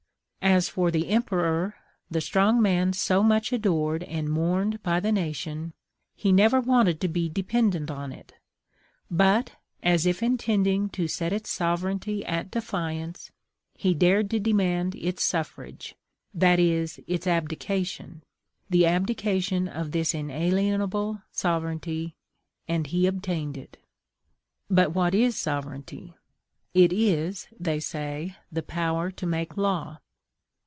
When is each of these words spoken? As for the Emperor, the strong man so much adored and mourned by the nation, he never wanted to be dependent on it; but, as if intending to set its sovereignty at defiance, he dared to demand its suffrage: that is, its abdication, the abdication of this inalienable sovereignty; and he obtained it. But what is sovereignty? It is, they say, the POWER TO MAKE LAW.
As 0.43 0.67
for 0.67 0.89
the 0.91 1.07
Emperor, 1.09 1.75
the 2.09 2.19
strong 2.19 2.61
man 2.61 2.93
so 2.93 3.21
much 3.23 3.53
adored 3.53 4.01
and 4.03 4.27
mourned 4.27 4.81
by 4.83 4.99
the 4.99 5.11
nation, 5.11 5.71
he 6.15 6.31
never 6.31 6.59
wanted 6.59 6.99
to 7.01 7.07
be 7.07 7.29
dependent 7.29 7.89
on 7.91 8.11
it; 8.11 8.33
but, 9.09 9.51
as 9.83 10.05
if 10.07 10.21
intending 10.23 10.89
to 10.89 11.07
set 11.07 11.31
its 11.31 11.51
sovereignty 11.51 12.25
at 12.25 12.49
defiance, 12.51 13.31
he 13.75 13.93
dared 13.93 14.29
to 14.31 14.39
demand 14.39 14.95
its 14.95 15.23
suffrage: 15.23 15.95
that 16.33 16.59
is, 16.59 16.99
its 17.05 17.27
abdication, 17.27 18.23
the 18.67 18.85
abdication 18.87 19.67
of 19.67 19.91
this 19.91 20.13
inalienable 20.13 21.21
sovereignty; 21.31 22.15
and 22.67 22.87
he 22.87 23.05
obtained 23.07 23.55
it. 23.57 23.77
But 24.71 24.93
what 24.93 25.13
is 25.13 25.37
sovereignty? 25.37 26.15
It 26.73 26.91
is, 26.91 27.47
they 27.57 27.79
say, 27.79 28.35
the 28.51 28.63
POWER 28.63 29.11
TO 29.11 29.27
MAKE 29.27 29.55
LAW. 29.55 29.99